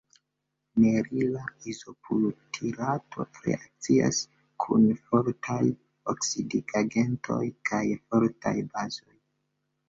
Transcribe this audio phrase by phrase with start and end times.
[0.83, 1.41] Nerila
[1.73, 4.21] izobutirato reakcias
[4.65, 5.59] kun fortaj
[6.15, 7.43] oksidigagentoj
[7.73, 9.15] kaj fortaj bazoj.